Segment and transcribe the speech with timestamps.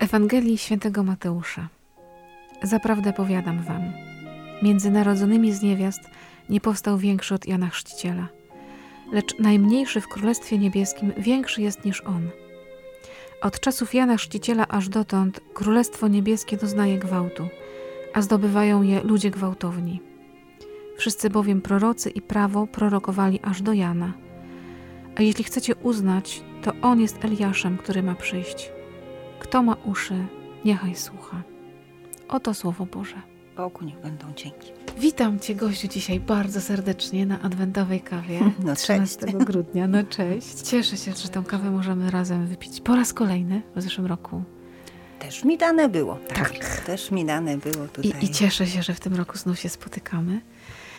[0.00, 1.68] Ewangelii Świętego Mateusza.
[2.62, 3.82] Zaprawdę powiadam wam,
[4.62, 6.00] między narodzonymi z niewiast
[6.48, 8.28] nie powstał większy od Jana Chrzciciela,
[9.12, 12.28] lecz najmniejszy w Królestwie Niebieskim większy jest niż on.
[13.42, 17.48] Od czasów Jana Chrzciciela aż dotąd Królestwo Niebieskie doznaje gwałtu,
[18.14, 20.00] a zdobywają je ludzie gwałtowni.
[20.96, 24.12] Wszyscy bowiem prorocy i prawo prorokowali aż do Jana.
[25.16, 28.75] A jeśli chcecie uznać, to on jest Eliaszem, który ma przyjść.
[29.48, 30.26] Kto ma uszy,
[30.64, 31.42] niechaj słucha.
[32.28, 33.16] Oto Słowo Boże.
[33.56, 34.72] Bogu niech będą dzięki.
[34.98, 39.36] Witam Cię, gościu, dzisiaj bardzo serdecznie na adwentowej kawie No, 13 cześć.
[39.36, 39.86] grudnia.
[39.86, 40.60] No cześć.
[40.62, 44.42] Cieszę się, że tę kawę możemy razem wypić po raz kolejny w zeszłym roku.
[45.18, 46.18] Też mi dane było.
[46.28, 46.80] Tak, Tak.
[46.80, 48.24] też mi dane było I, tutaj.
[48.24, 50.40] I cieszę się, że w tym roku znów się spotykamy.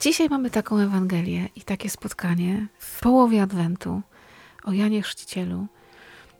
[0.01, 4.01] Dzisiaj mamy taką Ewangelię i takie spotkanie w połowie Adwentu
[4.63, 5.67] o Janie Chrzcicielu.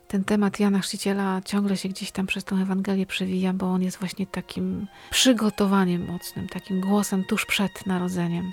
[0.08, 3.98] Ten temat Jana Chrzciciela ciągle się gdzieś tam przez tą Ewangelię przewija, bo on jest
[3.98, 8.52] właśnie takim przygotowaniem mocnym, takim głosem tuż przed narodzeniem.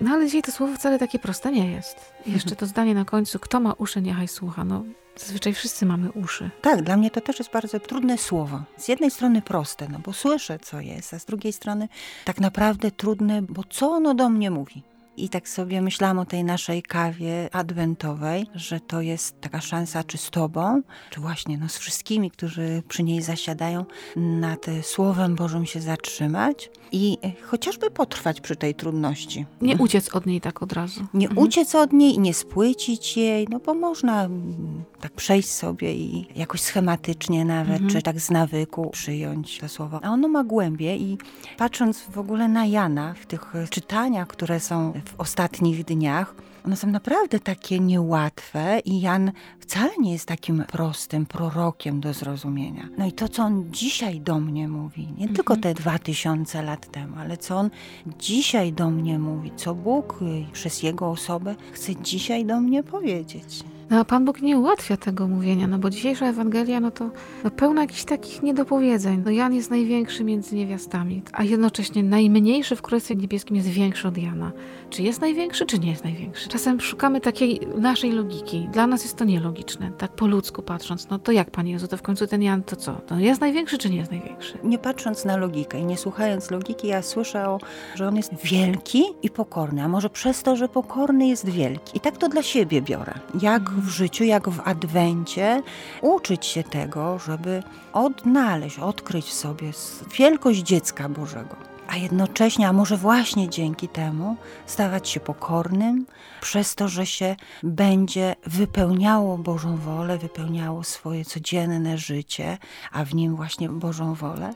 [0.00, 2.12] No ale dzisiaj to słowo wcale takie proste nie jest.
[2.26, 4.64] I jeszcze to zdanie na końcu, kto ma uszy, niechaj słucha.
[4.64, 4.84] No,
[5.16, 6.50] zazwyczaj wszyscy mamy uszy.
[6.62, 8.62] Tak, dla mnie to też jest bardzo trudne słowo.
[8.76, 11.88] Z jednej strony proste, no bo słyszę, co jest, a z drugiej strony
[12.24, 14.82] tak naprawdę trudne, bo co ono do mnie mówi?
[15.16, 20.18] I tak sobie myślałam o tej naszej kawie adwentowej, że to jest taka szansa, czy
[20.18, 23.84] z Tobą, czy właśnie no, z wszystkimi, którzy przy niej zasiadają,
[24.16, 29.46] nad Słowem Bożym się zatrzymać i chociażby potrwać przy tej trudności.
[29.60, 31.00] Nie uciec od niej tak od razu.
[31.14, 31.46] Nie Mhm.
[31.46, 36.26] uciec od niej i nie spłycić jej, no bo można mm, tak przejść sobie i
[36.36, 37.90] jakoś schematycznie nawet, Mhm.
[37.90, 40.00] czy tak z nawyku przyjąć to słowo.
[40.02, 41.18] A ono ma głębie i
[41.58, 46.34] patrząc w ogóle na Jana, w tych czytaniach, które są w ostatnich dniach,
[46.66, 52.88] one są naprawdę takie niełatwe i Jan wcale nie jest takim prostym prorokiem do zrozumienia.
[52.98, 56.90] No i to, co on dzisiaj do mnie mówi, nie tylko te dwa tysiące lat
[56.90, 57.70] temu, ale co on
[58.18, 63.64] dzisiaj do mnie mówi, co Bóg y, przez jego osobę chce dzisiaj do mnie powiedzieć.
[63.90, 67.10] No a Pan Bóg nie ułatwia tego mówienia, no bo dzisiejsza Ewangelia, no to
[67.44, 69.22] no pełna jakichś takich niedopowiedzeń.
[69.24, 74.18] No Jan jest największy między niewiastami, a jednocześnie najmniejszy w Królestwie Niebieskim jest większy od
[74.18, 74.52] Jana.
[74.90, 76.48] Czy jest największy, czy nie jest największy?
[76.48, 78.68] Czasem szukamy takiej naszej logiki.
[78.72, 81.08] Dla nas jest to nielogiczne, tak po ludzku patrząc.
[81.10, 82.92] No to jak, Panie Jezu, to w końcu ten Jan to co?
[82.92, 84.58] To jest największy, czy nie jest największy?
[84.64, 87.58] Nie patrząc na logikę i nie słuchając logiki, ja słyszę,
[87.94, 91.96] że on jest wielki i pokorny, a może przez to, że pokorny jest wielki.
[91.96, 93.14] I tak to dla siebie biorę.
[93.42, 95.62] Jak w życiu, jak w adwencie,
[96.00, 99.70] uczyć się tego, żeby odnaleźć, odkryć w sobie
[100.18, 101.56] wielkość dziecka Bożego.
[101.88, 104.36] A jednocześnie, a może właśnie dzięki temu,
[104.66, 106.06] stawać się pokornym,
[106.40, 112.58] przez to, że się będzie wypełniało Bożą wolę, wypełniało swoje codzienne życie,
[112.92, 114.54] a w nim właśnie Bożą wolę.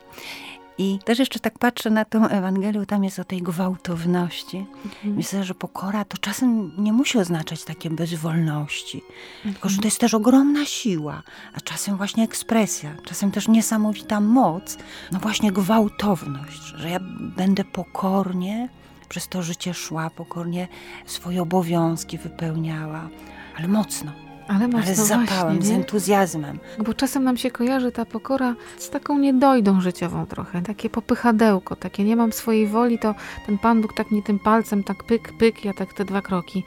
[0.78, 4.66] I też jeszcze tak patrzę na tą Ewangelię, tam jest o tej gwałtowności.
[5.04, 9.02] Myślę, że pokora to czasem nie musi oznaczać takie bezwolności,
[9.42, 11.22] tylko że to jest też ogromna siła,
[11.54, 14.78] a czasem właśnie ekspresja, czasem też niesamowita moc,
[15.12, 17.00] no właśnie gwałtowność, że ja
[17.36, 18.68] będę pokornie
[19.08, 20.68] przez to życie szła, pokornie
[21.06, 23.08] swoje obowiązki wypełniała,
[23.56, 24.12] ale mocno,
[24.48, 25.76] Ale mocno ale z zapałem, właśnie, z nie?
[25.76, 26.58] entuzjazmem.
[26.78, 32.04] Bo czasem nam się kojarzy ta pokora z taką niedojdą życiową trochę, takie popychadełko, takie
[32.04, 33.14] nie mam swojej woli, to
[33.46, 36.64] ten Pan Bóg tak mnie tym palcem, tak pyk, pyk, ja tak te dwa kroki.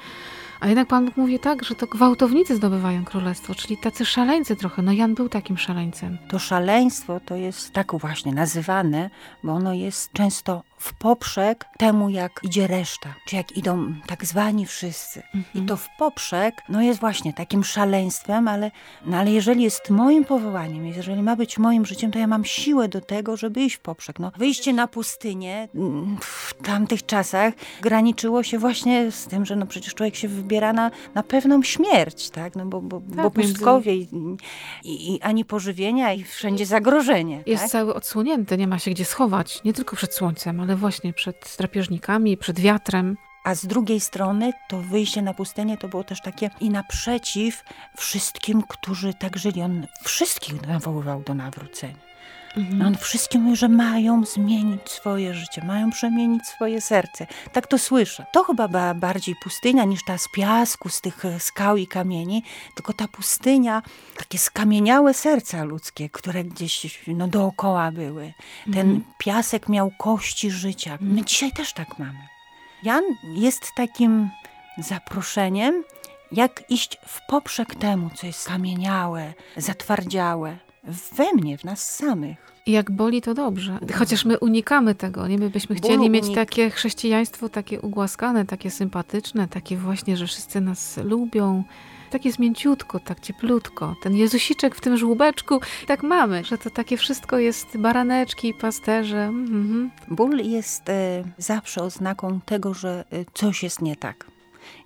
[0.59, 4.81] A jednak Pan Bóg mówi tak, że to gwałtownicy zdobywają królestwo, czyli tacy szaleńcy trochę.
[4.81, 6.17] No Jan był takim szaleńcem.
[6.29, 9.09] To szaleństwo to jest tak właśnie nazywane,
[9.43, 14.65] bo ono jest często w poprzek temu, jak idzie reszta, czy jak idą tak zwani
[14.65, 15.23] wszyscy.
[15.55, 18.71] I to w poprzek, no jest właśnie takim szaleństwem, ale,
[19.05, 22.87] no ale jeżeli jest moim powołaniem, jeżeli ma być moim życiem, to ja mam siłę
[22.87, 24.19] do tego, żeby iść w poprzek.
[24.19, 29.66] No, wyjście na pustynię mm, w tamtych czasach graniczyło się właśnie z tym, że no
[29.66, 32.55] przecież człowiek się wybiera na, na pewną śmierć, tak?
[32.55, 34.07] No bo, bo, bo między- pustkowie i,
[34.84, 37.43] i, i ani pożywienia i wszędzie zagrożenie.
[37.46, 37.72] Jest tak?
[37.72, 42.37] cały odsłonięty, nie ma się gdzie schować, nie tylko przed słońcem, ale właśnie przed drapieżnikami,
[42.37, 43.17] przed wiatrem.
[43.43, 47.64] A z drugiej strony to wyjście na pustynię to było też takie i naprzeciw
[47.97, 49.61] wszystkim, którzy tak żyli.
[49.61, 52.06] On wszystkich nawoływał do nawrócenia.
[52.57, 52.79] Mhm.
[52.79, 57.27] No on wszystkim mówi, że mają zmienić swoje życie, mają przemienić swoje serce.
[57.53, 58.25] Tak to słyszę.
[58.33, 62.43] To chyba była bardziej pustynia niż ta z piasku, z tych e, skał i kamieni,
[62.75, 63.81] tylko ta pustynia,
[64.17, 68.33] takie skamieniałe serca ludzkie, które gdzieś no, dookoła były.
[68.73, 70.97] Ten piasek miał kości życia.
[71.01, 72.27] My dzisiaj też tak mamy.
[72.83, 74.29] Jan jest takim
[74.77, 75.83] zaproszeniem,
[76.31, 80.57] jak iść w poprzek temu, co jest skamieniałe, zatwardziałe,
[80.87, 82.37] we mnie, w nas samych.
[82.66, 83.79] I jak boli, to dobrze.
[83.93, 85.37] Chociaż my unikamy tego, nie?
[85.37, 90.28] My byśmy chcieli Bólu mieć unik- takie chrześcijaństwo, takie ugłaskane, takie sympatyczne, takie właśnie, że
[90.28, 91.63] wszyscy nas lubią.
[92.09, 93.95] Tak jest mięciutko, tak cieplutko.
[94.03, 99.23] Ten Jezusiczek w tym żłóbeczku, tak mamy, że to takie wszystko jest baraneczki, pasterze.
[99.23, 99.91] Mhm.
[100.07, 104.25] Ból jest e, zawsze oznaką tego, że e, coś jest nie tak.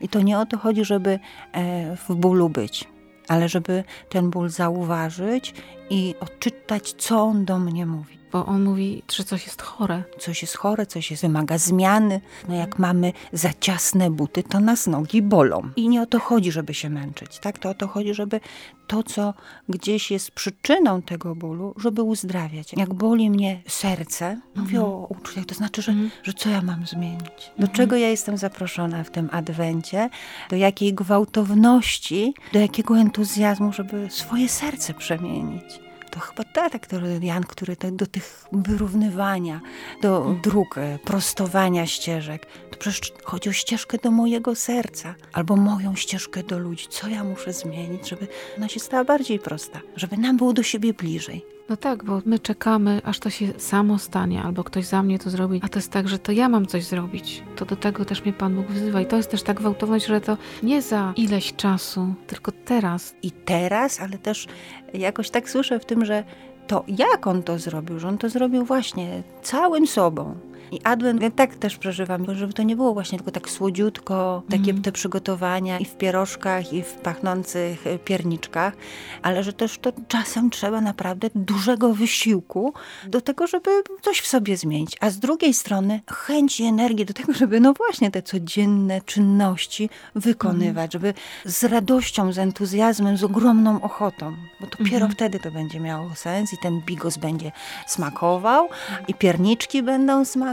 [0.01, 1.19] I to nie o to chodzi, żeby
[1.51, 2.87] e, w bólu być,
[3.31, 5.53] ale żeby ten ból zauważyć
[5.89, 8.20] i odczytać, co on do mnie mówi.
[8.31, 10.03] Bo on mówi, że coś jest chore.
[10.19, 12.21] Coś jest chore, coś jest, wymaga zmiany.
[12.49, 15.61] No jak mamy za ciasne buty, to nas nogi bolą.
[15.75, 17.59] I nie o to chodzi, żeby się męczyć, tak?
[17.59, 18.39] To o to chodzi, żeby
[18.87, 19.33] to, co
[19.69, 22.73] gdzieś jest przyczyną tego bólu, żeby uzdrawiać.
[22.77, 25.93] Jak boli mnie serce, mówię o uczuciach, to znaczy, że,
[26.23, 27.51] że co ja mam zmienić?
[27.59, 30.09] Do czego ja jestem zaproszona w tym adwencie?
[30.49, 35.90] Do jakiej gwałtowności, do jakiego entuzjazmu, żeby swoje serce przemienić?
[36.11, 36.43] To chyba
[36.75, 39.61] aktor Jan, który do tych wyrównywania,
[40.01, 45.95] do dróg, e, prostowania ścieżek, to przecież chodzi o ścieżkę do mojego serca, albo moją
[45.95, 46.87] ścieżkę do ludzi.
[46.89, 48.27] Co ja muszę zmienić, żeby
[48.57, 51.45] ona się stała bardziej prosta, żeby nam było do siebie bliżej.
[51.71, 55.29] No tak, bo my czekamy, aż to się samo stanie, albo ktoś za mnie to
[55.29, 57.43] zrobi, a to jest tak, że to ja mam coś zrobić.
[57.55, 59.01] To do tego też mnie Pan Bóg wzywa.
[59.01, 63.15] I to jest też tak gwałtowność, że to nie za ileś czasu, tylko teraz.
[63.23, 64.47] I teraz, ale też
[64.93, 66.23] jakoś tak słyszę w tym, że
[66.67, 70.35] to jak on to zrobił, że on to zrobił właśnie całym sobą.
[70.71, 74.73] I Adwent ja tak też przeżywam, żeby to nie było właśnie tylko tak słodziutko, takie
[74.73, 78.73] te przygotowania i w pierożkach, i w pachnących e, pierniczkach,
[79.21, 82.73] ale że też to czasem trzeba naprawdę dużego wysiłku
[83.07, 83.69] do tego, żeby
[84.01, 84.97] coś w sobie zmienić.
[84.99, 89.89] A z drugiej strony chęć i energii do tego, żeby no właśnie te codzienne czynności
[90.15, 91.13] wykonywać, żeby
[91.45, 96.57] z radością, z entuzjazmem, z ogromną ochotą, bo dopiero wtedy to będzie miało sens i
[96.57, 97.51] ten bigos będzie
[97.87, 98.69] smakował
[99.07, 100.50] i pierniczki będą smakowały.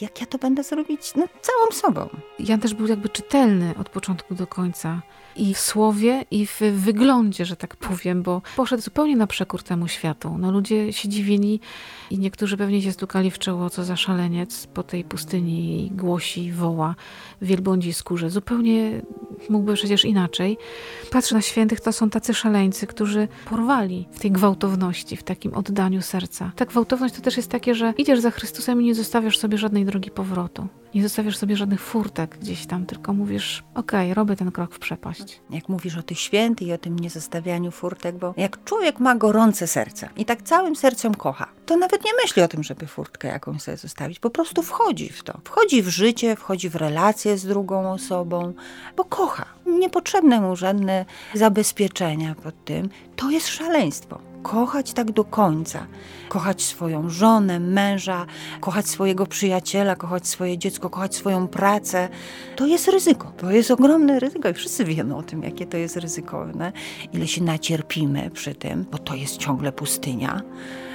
[0.00, 2.08] Jak ja to będę zrobić no, całą sobą.
[2.38, 5.02] Jan też był jakby czytelny od początku do końca.
[5.36, 9.88] I w słowie, i w wyglądzie, że tak powiem, bo poszedł zupełnie na przekór temu
[9.88, 10.36] światu.
[10.38, 11.60] No ludzie się dziwili
[12.10, 16.94] i niektórzy pewnie się stukali w czoło, co za szaleniec po tej pustyni głosi, woła
[17.42, 18.30] w wielbłądziej skórze.
[18.30, 19.02] Zupełnie
[19.50, 20.58] mógłby przecież inaczej.
[21.10, 26.02] Patrzę na świętych, to są tacy szaleńcy, którzy porwali w tej gwałtowności, w takim oddaniu
[26.02, 26.52] serca.
[26.56, 29.84] Ta gwałtowność to też jest takie, że idziesz za Chrystusem i nie zostawiasz sobie żadnej
[29.84, 30.68] drogi powrotu.
[30.94, 35.40] Nie zostawiasz sobie żadnych furtek gdzieś tam, tylko mówisz, okej, robię ten krok w przepaść.
[35.50, 39.66] Jak mówisz o tych świętych i o tym niezostawianiu furtek, bo jak człowiek ma gorące
[39.66, 43.62] serce i tak całym sercem kocha, to nawet nie myśli o tym, żeby furtkę jakąś
[43.62, 44.18] sobie zostawić.
[44.18, 45.40] Po prostu wchodzi w to.
[45.44, 48.52] Wchodzi w życie, wchodzi w relacje z drugą osobą,
[48.96, 49.44] bo kocha.
[49.66, 52.88] Niepotrzebne mu żadne zabezpieczenia pod tym.
[53.16, 54.27] To jest szaleństwo.
[54.42, 55.86] Kochać tak do końca.
[56.28, 58.26] Kochać swoją żonę, męża,
[58.60, 62.08] kochać swojego przyjaciela, kochać swoje dziecko, kochać swoją pracę.
[62.56, 63.32] To jest ryzyko.
[63.36, 66.72] To jest ogromne ryzyko i wszyscy wiemy o tym, jakie to jest ryzykowne.
[67.12, 70.42] Ile się nacierpimy przy tym, bo to jest ciągle pustynia.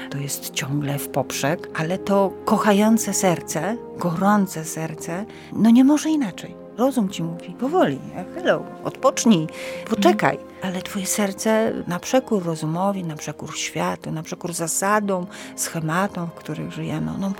[0.10, 6.63] To jest ciągle w poprzek, ale to kochające serce, gorące serce, no nie może inaczej.
[6.78, 8.00] Rozum ci mówi, powoli,
[8.36, 9.48] hello, odpocznij,
[9.90, 10.38] poczekaj.
[10.62, 16.72] Ale twoje serce na przekór rozumowi, na przekór światu, na przekór zasadom, schematom, w których
[16.72, 17.32] żyjemy, ono,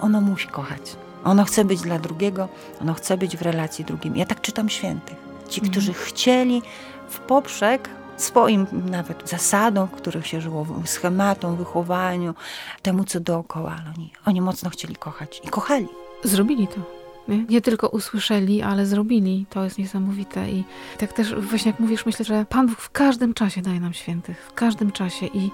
[0.00, 0.96] ono musi kochać.
[1.24, 2.48] Ono chce być dla drugiego,
[2.80, 4.16] ono chce być w relacji drugim.
[4.16, 5.16] Ja tak czytam świętych.
[5.48, 6.62] Ci, którzy chcieli
[7.08, 12.34] w poprzek swoim nawet zasadom, w których się żyło, schematom, wychowaniu,
[12.82, 13.76] temu, co dookoła.
[13.96, 15.88] Oni, oni mocno chcieli kochać i kochali.
[16.24, 16.99] Zrobili to.
[17.28, 17.44] Nie?
[17.44, 19.46] nie tylko usłyszeli, ale zrobili.
[19.50, 20.50] To jest niesamowite.
[20.50, 20.64] I
[20.98, 24.46] tak też właśnie jak mówisz, myślę, że Pan Bóg w każdym czasie daje nam świętych.
[24.48, 25.26] W każdym czasie.
[25.26, 25.50] I,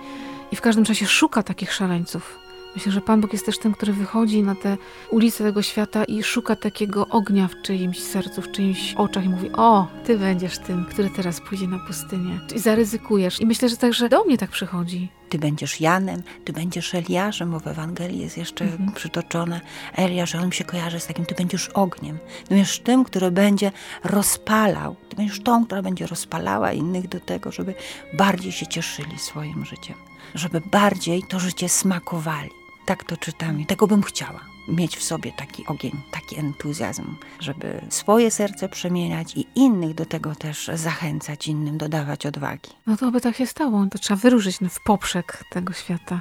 [0.52, 2.45] i w każdym czasie szuka takich szaleńców.
[2.76, 4.76] Myślę, że Pan Bóg jest też tym, który wychodzi na te
[5.10, 9.50] ulice tego świata i szuka takiego ognia w czyimś sercu, w czyimś oczach i mówi:
[9.52, 12.40] O, ty będziesz tym, który teraz pójdzie na pustynię.
[12.54, 13.40] I zaryzykujesz.
[13.40, 15.08] I myślę, że także do mnie tak przychodzi.
[15.28, 18.92] Ty będziesz Janem, ty będziesz Eliaszem, bo w Ewangelii jest jeszcze Mhm.
[18.92, 19.60] przytoczone
[19.94, 22.18] Eliasz, on mi się kojarzy z takim, ty będziesz ogniem.
[22.18, 23.72] Ty będziesz tym, który będzie
[24.04, 24.96] rozpalał.
[25.08, 27.74] Ty będziesz tą, która będzie rozpalała innych do tego, żeby
[28.12, 29.96] bardziej się cieszyli swoim życiem.
[30.34, 32.50] Żeby bardziej to życie smakowali.
[32.86, 34.40] Tak to czytam i tego bym chciała.
[34.68, 40.34] Mieć w sobie taki ogień, taki entuzjazm, żeby swoje serce przemieniać i innych do tego
[40.34, 42.70] też zachęcać, innym dodawać odwagi.
[42.86, 43.86] No to by tak się stało.
[43.90, 46.20] To trzeba wyruszyć w poprzek tego świata.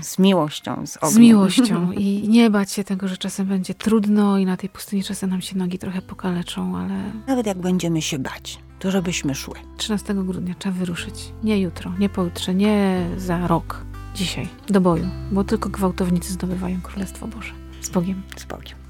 [0.00, 1.10] Z miłością, z ognia.
[1.10, 5.04] z miłością i nie bać się tego, że czasem będzie trudno i na tej pustyni
[5.04, 9.54] czasem nam się nogi trochę pokaleczą, ale Nawet jak będziemy się bać, to żebyśmy szły.
[9.76, 11.32] 13 grudnia trzeba wyruszyć.
[11.44, 13.89] Nie jutro, nie pojutrze, nie za rok.
[14.20, 17.52] Dzisiaj, do boju, bo tylko gwałtownicy zdobywają Królestwo Boże.
[17.80, 18.22] Z Bogiem.
[18.36, 18.89] Z Bogiem.